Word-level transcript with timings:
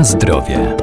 Na 0.00 0.04
zdrowie. 0.04 0.76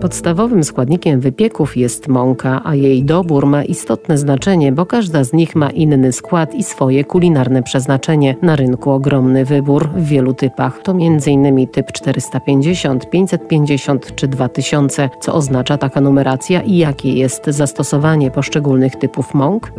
Podstawowym 0.00 0.64
składnikiem 0.64 1.20
wypieków 1.20 1.76
jest 1.76 2.08
mąka, 2.08 2.60
a 2.64 2.74
jej 2.74 3.04
dobór 3.04 3.46
ma 3.46 3.64
istotne 3.64 4.18
znaczenie, 4.18 4.72
bo 4.72 4.86
każda 4.86 5.24
z 5.24 5.32
nich 5.32 5.56
ma 5.56 5.70
inny 5.70 6.12
skład 6.12 6.54
i 6.54 6.62
swoje 6.62 7.04
kulinarne 7.04 7.62
przeznaczenie. 7.62 8.36
Na 8.42 8.56
rynku 8.56 8.90
ogromny 8.90 9.44
wybór 9.44 9.88
w 9.88 10.04
wielu 10.04 10.34
typach. 10.34 10.82
To 10.82 10.92
m.in. 10.92 11.66
typ 11.66 11.92
450, 11.92 13.10
550 13.10 14.14
czy 14.14 14.28
2000. 14.28 15.10
Co 15.20 15.34
oznacza 15.34 15.78
taka 15.78 16.00
numeracja 16.00 16.62
i 16.62 16.76
jakie 16.76 17.12
jest 17.12 17.46
zastosowanie 17.46 18.30
poszczególnych 18.30 18.96
typów 18.96 19.34
mąk? 19.34 19.72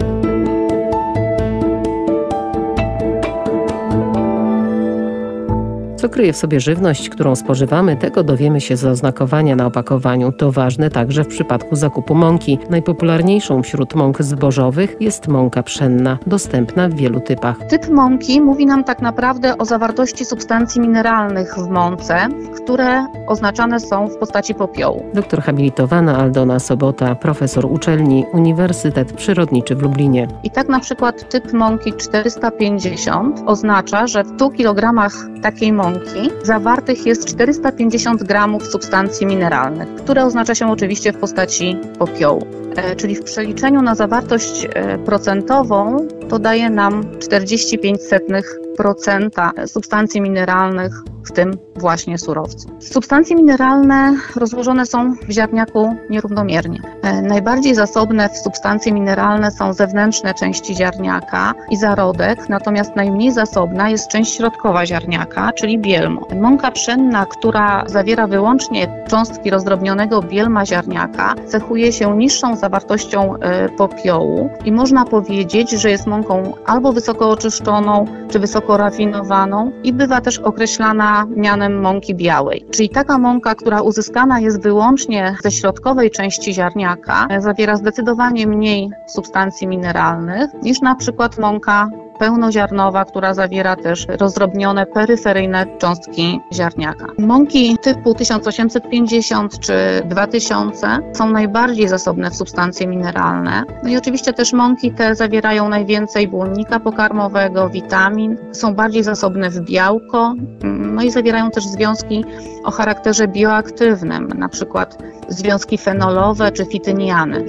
Co 6.07 6.11
kryje 6.11 6.33
w 6.33 6.37
sobie 6.37 6.59
żywność, 6.59 7.09
którą 7.09 7.35
spożywamy, 7.35 7.95
tego 7.95 8.23
dowiemy 8.23 8.61
się 8.61 8.77
z 8.77 8.85
oznakowania 8.85 9.55
na 9.55 9.65
opakowaniu. 9.65 10.31
To 10.31 10.51
ważne 10.51 10.89
także 10.89 11.23
w 11.23 11.27
przypadku 11.27 11.75
zakupu 11.75 12.15
mąki. 12.15 12.59
Najpopularniejszą 12.69 13.63
wśród 13.63 13.95
mąk 13.95 14.21
zbożowych 14.21 14.95
jest 14.99 15.27
mąka 15.27 15.63
pszenna, 15.63 16.17
dostępna 16.27 16.89
w 16.89 16.93
wielu 16.93 17.19
typach. 17.19 17.57
Typ 17.69 17.89
mąki 17.89 18.41
mówi 18.41 18.65
nam 18.65 18.83
tak 18.83 19.01
naprawdę 19.01 19.57
o 19.57 19.65
zawartości 19.65 20.25
substancji 20.25 20.81
mineralnych 20.81 21.55
w 21.55 21.69
mące, 21.69 22.27
które 22.63 23.05
oznaczane 23.27 23.79
są 23.79 24.07
w 24.07 24.17
postaci 24.17 24.55
popiołu. 24.55 25.05
Doktor 25.13 25.41
habilitowana 25.41 26.17
Aldona 26.17 26.59
Sobota, 26.59 27.15
profesor 27.15 27.65
uczelni 27.65 28.25
Uniwersytet 28.33 29.13
Przyrodniczy 29.13 29.75
w 29.75 29.81
Lublinie. 29.81 30.27
I 30.43 30.51
tak 30.51 30.69
na 30.69 30.79
przykład 30.79 31.29
typ 31.29 31.53
mąki 31.53 31.93
450 31.93 33.41
oznacza, 33.45 34.07
że 34.07 34.23
w 34.23 34.27
100 34.27 34.49
kg 34.49 35.09
takiej 35.41 35.73
mąki 35.73 35.96
mąki 35.97 36.29
zawartych 36.43 37.05
jest 37.05 37.25
450 37.25 38.23
gramów 38.23 38.67
substancji 38.67 39.25
mineralnych, 39.25 39.95
które 39.95 40.25
oznacza 40.25 40.55
się 40.55 40.71
oczywiście 40.71 41.13
w 41.13 41.17
postaci 41.17 41.77
popiołu. 41.99 42.47
E, 42.75 42.95
czyli 42.95 43.15
w 43.15 43.23
przeliczeniu 43.23 43.81
na 43.81 43.95
zawartość 43.95 44.67
e, 44.69 44.97
procentową 44.97 46.07
to 46.29 46.39
daje 46.39 46.69
nam 46.69 47.03
45% 47.03 49.67
substancji 49.67 50.21
mineralnych 50.21 50.93
w 51.27 51.31
tym 51.31 51.57
właśnie 51.75 52.17
surowcu. 52.17 52.69
Substancje 52.79 53.35
mineralne 53.35 54.15
rozłożone 54.35 54.85
są 54.85 55.13
w 55.13 55.31
ziarniaku 55.31 55.95
nierównomiernie. 56.09 56.79
E, 57.01 57.21
najbardziej 57.21 57.75
zasobne 57.75 58.29
w 58.29 58.37
substancje 58.37 58.93
mineralne 58.93 59.51
są 59.51 59.73
zewnętrzne 59.73 60.33
części 60.33 60.75
ziarniaka 60.75 61.53
i 61.69 61.77
zarodek, 61.77 62.49
natomiast 62.49 62.95
najmniej 62.95 63.31
zasobna 63.31 63.89
jest 63.89 64.07
część 64.07 64.35
środkowa 64.35 64.85
ziarniaka, 64.85 65.53
czyli 65.53 65.79
bielmo. 65.79 66.27
Mąka 66.41 66.71
pszenna, 66.71 67.25
która 67.25 67.83
zawiera 67.87 68.27
wyłącznie 68.27 69.03
cząstki 69.07 69.49
rozdrobnionego 69.49 70.21
bielma 70.21 70.65
ziarniaka, 70.65 71.35
cechuje 71.47 71.93
się 71.93 72.17
niższą 72.17 72.55
zawartością 72.55 73.35
e, 73.35 73.69
popiołu 73.69 74.49
i 74.65 74.71
można 74.71 75.05
powiedzieć, 75.05 75.71
że 75.71 75.89
jest 75.89 76.07
mąką 76.07 76.53
albo 76.65 76.93
wysoko 76.93 77.29
oczyszczoną, 77.29 78.05
czy 78.29 78.39
wysoko 78.39 78.77
rafinowaną 78.77 79.71
i 79.83 79.93
bywa 79.93 80.21
też 80.21 80.39
określana 80.39 81.16
mianem 81.25 81.81
mąki 81.81 82.15
białej. 82.15 82.65
Czyli 82.71 82.89
taka 82.89 83.17
mąka, 83.17 83.55
która 83.55 83.81
uzyskana 83.81 84.39
jest 84.39 84.61
wyłącznie 84.61 85.35
ze 85.43 85.51
środkowej 85.51 86.11
części 86.11 86.53
ziarniaka, 86.53 87.27
zawiera 87.39 87.75
zdecydowanie 87.75 88.47
mniej 88.47 88.89
substancji 89.07 89.67
mineralnych 89.67 90.49
niż 90.63 90.81
na 90.81 90.95
przykład 90.95 91.37
mąka 91.37 91.89
pełnoziarnowa, 92.19 93.05
która 93.05 93.33
zawiera 93.33 93.75
też 93.75 94.07
rozdrobnione 94.19 94.85
peryferyjne 94.85 95.65
cząstki 95.77 96.39
ziarniaka. 96.53 97.05
Mąki 97.19 97.77
typu 97.77 98.13
1850 98.13 99.59
czy 99.59 99.73
2000 100.05 100.97
są 101.13 101.29
najbardziej 101.29 101.87
zasobne 101.87 102.31
w 102.31 102.35
substancje 102.35 102.87
mineralne. 102.87 103.63
No 103.83 103.89
i 103.89 103.97
oczywiście 103.97 104.33
też 104.33 104.53
mąki 104.53 104.91
te 104.91 105.15
zawierają 105.15 105.69
najwięcej 105.69 106.27
błonnika 106.27 106.79
pokarmowego, 106.79 107.69
witamin, 107.69 108.37
są 108.51 108.73
bardziej 108.73 109.03
zasobne 109.03 109.49
w 109.49 109.59
białko, 109.61 110.33
no 110.63 111.03
i 111.03 111.11
zawierają 111.11 111.51
też 111.51 111.63
związki 111.67 112.25
o 112.63 112.71
charakterze 112.71 113.27
bioaktywnym, 113.27 114.27
na 114.27 114.49
przykład 114.49 114.97
związki 115.29 115.77
fenolowe 115.77 116.51
czy 116.51 116.65
fityniany. 116.65 117.45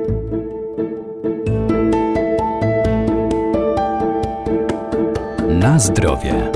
Na 5.59 5.79
zdrowie. 5.79 6.53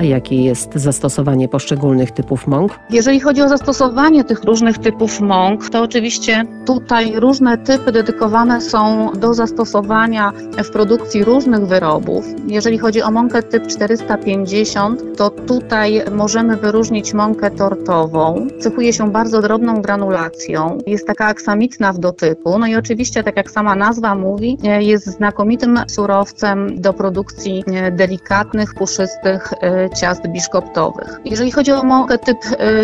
A 0.00 0.04
jakie 0.04 0.42
jest 0.42 0.74
zastosowanie 0.74 1.48
poszczególnych 1.48 2.10
typów 2.10 2.46
mąk? 2.46 2.78
Jeżeli 2.90 3.20
chodzi 3.20 3.42
o 3.42 3.48
zastosowanie 3.48 4.24
tych 4.24 4.44
różnych 4.44 4.78
typów 4.78 5.20
mąk, 5.20 5.70
to 5.70 5.82
oczywiście 5.82 6.44
tutaj 6.66 7.12
różne 7.16 7.58
typy 7.58 7.92
dedykowane 7.92 8.60
są 8.60 9.12
do 9.12 9.34
zastosowania 9.34 10.32
w 10.64 10.70
produkcji 10.70 11.24
różnych 11.24 11.66
wyrobów. 11.66 12.24
Jeżeli 12.46 12.78
chodzi 12.78 13.02
o 13.02 13.10
mąkę 13.10 13.42
typ 13.42 13.66
450, 13.66 15.16
to 15.16 15.30
tutaj 15.30 16.02
możemy 16.12 16.56
wyróżnić 16.56 17.14
mąkę 17.14 17.50
tortową. 17.50 18.46
Cechuje 18.60 18.92
się 18.92 19.10
bardzo 19.10 19.42
drobną 19.42 19.82
granulacją, 19.82 20.78
jest 20.86 21.06
taka 21.06 21.26
aksamitna 21.26 21.92
w 21.92 21.98
dotyku, 21.98 22.58
no 22.58 22.66
i 22.66 22.76
oczywiście, 22.76 23.22
tak 23.22 23.36
jak 23.36 23.50
sama 23.50 23.74
nazwa 23.74 24.14
mówi, 24.14 24.58
jest 24.78 25.06
znakomitym 25.06 25.80
surowcem 25.88 26.80
do 26.80 26.92
produkcji 26.92 27.64
delikatnych, 27.92 28.74
puszystych 28.74 29.52
e, 29.60 29.89
ciast 29.94 30.28
biszkoptowych. 30.28 31.20
Jeżeli 31.24 31.50
chodzi 31.50 31.72
o 31.72 31.82
mąkę 31.82 32.18
typ 32.18 32.38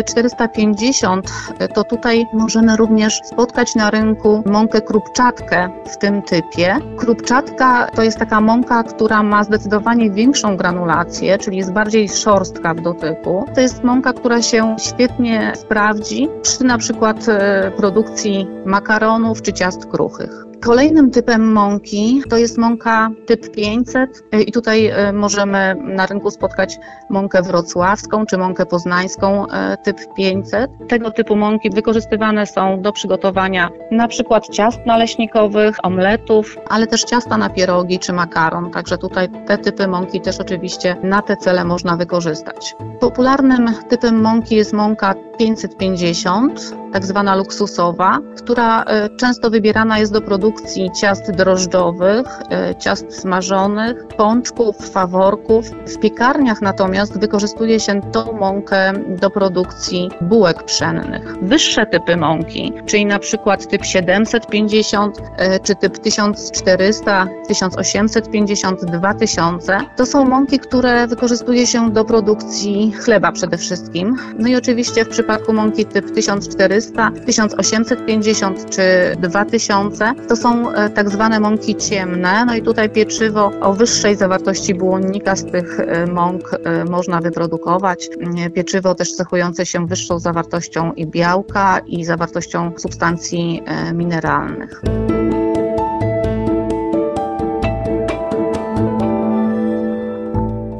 450, 0.05 1.27
e, 1.27 1.63
e, 1.63 1.67
to 1.67 1.83
tutaj 1.83 2.25
możemy 2.33 2.77
również 2.77 3.21
spotkać 3.23 3.75
na 3.75 3.89
rynku 3.89 4.43
mąkę 4.45 4.81
krupczatkę 4.81 5.69
w 5.85 5.97
tym 5.97 6.21
typie. 6.21 6.77
Krupczatka 6.97 7.87
to 7.95 8.03
jest 8.03 8.19
taka 8.19 8.41
mąka, 8.41 8.83
która 8.83 9.23
ma 9.23 9.43
zdecydowanie 9.43 10.11
większą 10.11 10.57
granulację, 10.57 11.37
czyli 11.37 11.57
jest 11.57 11.71
bardziej 11.71 12.09
szorstka 12.09 12.73
w 12.73 12.81
dotyku. 12.81 13.45
To 13.55 13.61
jest 13.61 13.83
mąka, 13.83 14.13
która 14.13 14.41
się 14.41 14.75
świetnie 14.79 15.53
sprawdzi 15.55 16.29
przy 16.41 16.63
na 16.63 16.77
przykład 16.77 17.29
e, 17.29 17.71
produkcji 17.77 18.47
makaronów 18.65 19.41
czy 19.41 19.53
ciast 19.53 19.85
kruchych. 19.85 20.47
Kolejnym 20.61 21.11
typem 21.11 21.51
mąki 21.51 22.21
to 22.29 22.37
jest 22.37 22.57
mąka 22.57 23.09
typ 23.25 23.51
500 23.51 24.23
i 24.47 24.51
tutaj 24.51 24.85
e, 24.85 25.13
możemy 25.13 25.75
na 25.83 26.05
rynku 26.05 26.31
spotkać 26.31 26.77
mąkę 27.09 27.41
wrocławską 27.41 28.25
czy 28.25 28.37
mąkę 28.37 28.65
poznańską 28.65 29.47
e, 29.47 29.77
typ 29.77 29.97
500. 30.17 30.71
Tego 30.89 31.11
typu 31.11 31.35
mąki 31.35 31.69
wykorzystywane 31.69 32.45
są 32.45 32.81
do 32.81 32.91
przygotowania 32.91 33.69
na 33.91 34.07
przykład 34.07 34.49
ciast 34.49 34.79
naleśnikowych, 34.85 35.75
omletów, 35.83 36.57
ale 36.69 36.87
też 36.87 37.03
ciasta 37.03 37.37
na 37.37 37.49
pierogi 37.49 37.99
czy 37.99 38.13
makaron. 38.13 38.71
Także 38.71 38.97
tutaj 38.97 39.29
te 39.47 39.57
typy 39.57 39.87
mąki 39.87 40.21
też 40.21 40.39
oczywiście 40.39 40.95
na 41.03 41.21
te 41.21 41.37
cele 41.37 41.65
można 41.65 41.97
wykorzystać. 41.97 42.75
Popularnym 42.99 43.73
typem 43.89 44.21
mąki 44.21 44.55
jest 44.55 44.73
mąka 44.73 45.15
550, 45.37 46.73
tak 46.93 47.05
zwana 47.05 47.35
luksusowa, 47.35 48.19
która 48.37 48.83
e, 48.83 49.09
często 49.09 49.49
wybierana 49.49 49.99
jest 49.99 50.13
do 50.13 50.21
produkcji 50.21 50.91
ciast 51.01 51.31
drożdżowych, 51.31 52.25
e, 52.51 52.75
ciast 52.75 53.19
smażonych, 53.19 54.07
pączków, 54.17 54.89
faworków. 54.89 55.65
W 55.69 55.99
piekarniach 55.99 56.61
natomiast 56.61 57.19
wykorzystuje 57.19 57.79
się 57.79 58.01
tą 58.11 58.33
mąkę 58.33 58.93
do 59.21 59.29
produkcji 59.29 60.09
bułek 60.21 60.63
pszennych. 60.63 61.35
Wyższe 61.41 61.85
typy 61.85 62.17
mąki, 62.17 62.73
czyli 62.85 63.05
na 63.05 63.19
przykład 63.19 63.67
typ 63.67 63.85
750 63.85 65.17
e, 65.37 65.59
czy 65.59 65.75
typ 65.75 65.97
1400, 65.97 67.27
1850, 67.47 68.85
2000, 68.85 69.79
to 69.95 70.05
są 70.05 70.25
mąki, 70.25 70.59
które 70.59 71.07
wykorzystuje 71.07 71.67
się 71.67 71.91
do 71.91 72.05
produkcji 72.05 72.91
chleba 72.91 73.31
przede 73.31 73.57
wszystkim. 73.57 74.15
No 74.39 74.47
i 74.47 74.55
oczywiście 74.55 75.05
w 75.05 75.09
przypadku 75.09 75.26
mąki 75.53 75.85
typ 75.85 76.11
1400, 76.11 77.11
1850 77.25 78.69
czy 78.69 78.81
2000 79.19 80.13
to 80.27 80.35
są 80.35 80.71
e, 80.71 80.89
tak 80.89 81.09
zwane 81.09 81.39
mąki 81.39 81.75
ciemne. 81.75 82.45
No 82.45 82.55
i 82.55 82.61
tutaj 82.61 82.89
pieczywo 82.89 83.51
o 83.61 83.73
wyższej 83.73 84.15
zawartości 84.15 84.73
błonnika 84.73 85.35
z 85.35 85.45
tych 85.45 85.79
e, 85.79 86.05
mąk 86.05 86.51
e, 86.63 86.85
można 86.85 87.21
wyprodukować. 87.21 88.09
Pieczywo 88.53 88.95
też 88.95 89.15
cechujące 89.15 89.65
się 89.65 89.87
wyższą 89.87 90.19
zawartością 90.19 90.93
i 90.93 91.07
białka 91.07 91.79
i 91.87 92.05
zawartością 92.05 92.71
substancji 92.77 93.63
mineralnych. 93.93 94.81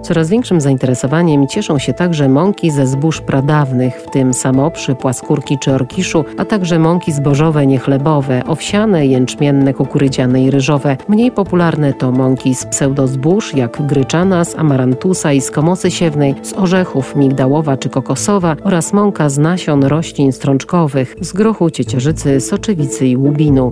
Coraz 0.08 0.30
większym 0.30 0.62
zainteresowaniem 0.62 1.48
cieszą 1.48 1.80
się 1.80 1.94
także 1.94 2.30
mąki 2.30 2.72
ze 2.72 2.88
zbóż 2.88 3.22
pradawnych, 3.22 4.02
w 4.02 4.10
tym 4.10 4.34
samoprzy, 4.34 4.96
płaskórki 4.96 5.58
czy 5.60 5.74
orkiszu, 5.74 6.26
a 6.38 6.46
także 6.46 6.80
mąki 6.80 7.12
zbożowe, 7.12 7.68
niechlebowe, 7.68 8.44
owsiane, 8.46 9.08
jęczmienne, 9.08 9.74
kukurydziane 9.74 10.44
i 10.44 10.52
ryżowe. 10.52 10.98
Mniej 11.08 11.32
popularne 11.32 11.94
to 11.94 12.12
mąki 12.12 12.56
z 12.56 12.66
pseudozbóż, 12.66 13.56
jak 13.56 13.82
gryczana, 13.88 14.46
z 14.46 14.56
amarantusa 14.56 15.34
i 15.34 15.42
z 15.42 15.52
komosy 15.52 15.92
siewnej, 15.92 16.36
z 16.42 16.54
orzechów 16.54 17.16
migdałowa 17.16 17.78
czy 17.78 17.90
kokosowa 17.90 18.56
oraz 18.64 18.94
mąka 18.94 19.30
z 19.30 19.38
nasion 19.38 19.84
roślin 19.84 20.32
strączkowych, 20.32 21.16
z 21.22 21.34
grochu, 21.34 21.70
ciecierzycy, 21.70 22.40
soczewicy 22.40 23.08
i 23.08 23.18
łubinu. 23.18 23.72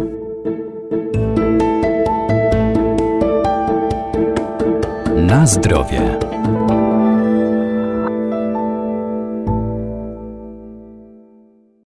Na 5.16 5.46
zdrowie. 5.46 6.25